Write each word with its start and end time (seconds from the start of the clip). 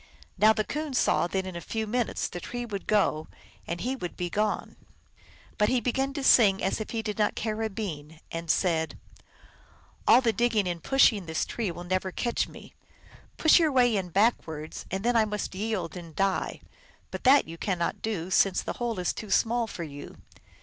Now 0.35 0.51
the 0.51 0.63
Coon 0.63 0.95
saw 0.95 1.27
that 1.27 1.45
in 1.45 1.55
a 1.55 1.61
few 1.61 1.85
minutes 1.85 2.27
the 2.27 2.39
tree 2.39 2.65
would 2.65 2.87
go 2.87 3.27
and 3.67 3.81
he 3.81 3.93
be 3.93 4.31
gone. 4.31 4.75
But 5.59 5.69
he 5.69 5.79
began 5.79 6.11
to 6.13 6.23
sing 6.23 6.63
as 6.63 6.81
if 6.81 6.89
he 6.89 7.03
did 7.03 7.19
not 7.19 7.35
care 7.35 7.61
a 7.61 7.69
bean, 7.69 8.19
and 8.31 8.49
said," 8.49 8.97
All 10.07 10.19
the 10.19 10.33
digging 10.33 10.67
and 10.67 10.81
pushing 10.81 11.27
this 11.27 11.45
tree 11.45 11.69
will 11.69 11.83
never 11.83 12.11
catch 12.11 12.47
me. 12.47 12.73
Push 13.37 13.59
your 13.59 13.71
way 13.71 13.95
in 13.95 14.09
backwards, 14.09 14.87
and 14.89 15.05
then 15.05 15.15
I 15.15 15.25
must 15.25 15.53
yield 15.53 15.95
and 15.95 16.15
die. 16.15 16.61
But 17.11 17.23
that 17.25 17.47
you 17.47 17.59
cannot 17.59 18.01
do, 18.01 18.31
since 18.31 18.63
the 18.63 18.73
hole 18.81 18.97
is 18.97 19.13
too 19.13 19.29
small 19.29 19.67
for 19.67 19.83
you." 19.83 20.17